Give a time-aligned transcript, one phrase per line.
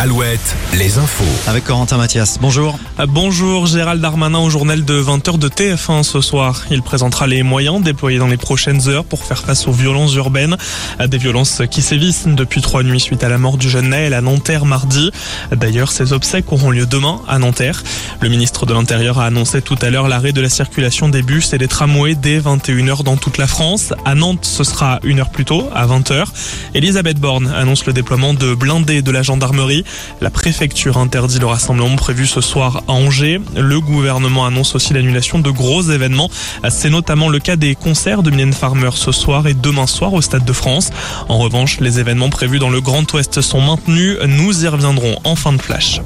[0.00, 1.24] Alouette, les infos.
[1.48, 2.38] Avec Corentin Mathias.
[2.40, 2.78] Bonjour.
[3.08, 6.62] Bonjour, Gérald Darmanin au journal de 20h de TF1 ce soir.
[6.70, 10.56] Il présentera les moyens déployés dans les prochaines heures pour faire face aux violences urbaines.
[11.04, 14.20] Des violences qui sévissent depuis trois nuits suite à la mort du jeune Naël à
[14.20, 15.10] Nanterre mardi.
[15.50, 17.82] D'ailleurs, ces obsèques auront lieu demain à Nanterre.
[18.20, 21.52] Le ministre de l'Intérieur a annoncé tout à l'heure l'arrêt de la circulation des bus
[21.54, 23.92] et des tramways dès 21h dans toute la France.
[24.04, 26.26] À Nantes, ce sera une heure plus tôt, à 20h.
[26.74, 29.84] Elisabeth Borne annonce le déploiement de blindés de la gendarmerie.
[30.20, 33.40] La préfecture interdit le rassemblement prévu ce soir à Angers.
[33.56, 36.30] Le gouvernement annonce aussi l'annulation de gros événements.
[36.68, 40.22] C'est notamment le cas des concerts de Mylène Farmer ce soir et demain soir au
[40.22, 40.90] Stade de France.
[41.28, 44.18] En revanche, les événements prévus dans le Grand Ouest sont maintenus.
[44.26, 46.00] Nous y reviendrons en fin de flash.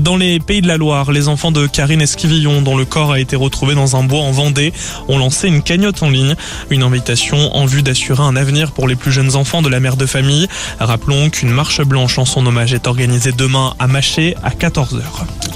[0.00, 3.20] Dans les Pays de la Loire, les enfants de Karine Esquivillon, dont le corps a
[3.20, 4.72] été retrouvé dans un bois en Vendée,
[5.08, 6.34] ont lancé une cagnotte en ligne.
[6.70, 9.96] Une invitation en vue d'assurer un avenir pour les plus jeunes enfants de la mère
[9.96, 10.46] de famille.
[10.78, 15.02] Rappelons qu'une marche blanche en son hommage est organisée demain à Maché à 14h.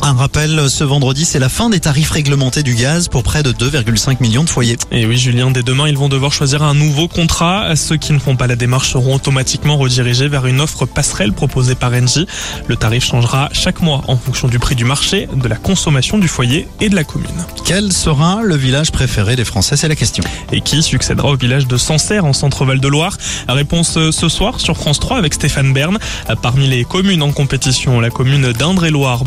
[0.00, 3.52] Un rappel, ce vendredi, c'est la fin des tarifs réglementés du gaz pour près de
[3.52, 4.76] 2,5 millions de foyers.
[4.90, 7.76] Et oui, Julien, dès demain, ils vont devoir choisir un nouveau contrat.
[7.76, 11.74] Ceux qui ne font pas la démarche seront automatiquement redirigés vers une offre passerelle proposée
[11.74, 12.26] par Engie.
[12.66, 16.28] Le tarif changera chaque mois en fonction du prix du marché, de la consommation du
[16.28, 17.28] foyer et de la commune.
[17.64, 20.24] Quel sera le village préféré des Français C'est la question.
[20.52, 23.16] Et qui succédera au village de Sancerre en centre-val de Loire
[23.48, 25.98] Réponse euh, ce soir sur France 3 avec Stéphane Bern.
[26.42, 29.24] Parmi les communes en compétition, la commune d'Indre-et-Loire,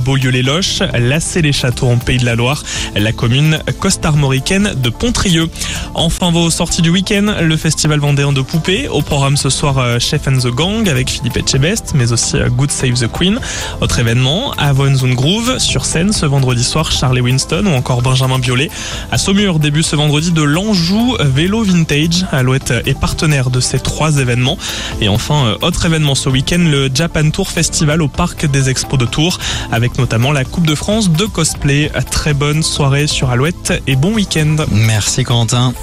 [0.55, 2.63] Beaulieu-les-Loches, Lassé-les-Châteaux en Pays de la Loire,
[2.95, 5.49] la commune costarmoricaine de Pontrieux.
[5.93, 8.87] Enfin, vos sorties du week-end, le festival vendéen de poupées.
[8.87, 12.49] Au programme ce soir, euh, Chef and the Gang avec Philippe Etchebest, mais aussi euh,
[12.49, 13.39] Good Save the Queen.
[13.81, 18.39] Autre événement, Avon Zone Groove sur scène ce vendredi soir, Charlie Winston ou encore Benjamin
[18.39, 18.69] Biolay.
[19.11, 22.25] À Saumur, début ce vendredi de l'Anjou Vélo Vintage.
[22.31, 24.57] Alouette est partenaire de ces trois événements.
[25.01, 28.99] Et enfin, euh, autre événement ce week-end, le Japan Tour Festival au Parc des Expos
[28.99, 29.39] de Tours,
[29.71, 31.91] avec notamment la Coupe de France de cosplay.
[32.09, 34.55] Très bonne soirée sur Alouette et bon week-end.
[34.71, 35.73] Merci Corentin.